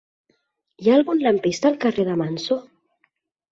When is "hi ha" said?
0.85-0.95